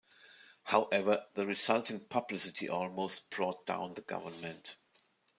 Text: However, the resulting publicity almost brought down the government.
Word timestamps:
However, 0.63 1.23
the 1.35 1.45
resulting 1.45 1.99
publicity 1.99 2.69
almost 2.69 3.29
brought 3.29 3.67
down 3.67 3.93
the 3.93 4.01
government. 4.01 4.75